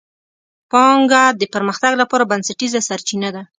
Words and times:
پانګه 0.71 1.23
د 1.39 1.41
پرمختګ 1.53 1.91
لپاره 2.01 2.27
بنسټیزه 2.31 2.79
سرچینه 2.89 3.29
ده. 3.35 3.41